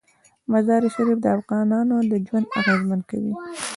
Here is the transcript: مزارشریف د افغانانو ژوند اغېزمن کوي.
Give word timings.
مزارشریف 0.51 1.17
د 1.21 1.25
افغانانو 1.37 1.95
ژوند 2.27 2.45
اغېزمن 2.59 3.01
کوي. 3.09 3.33